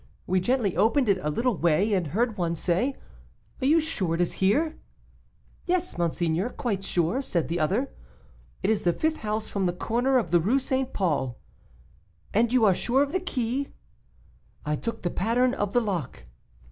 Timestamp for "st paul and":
10.57-12.51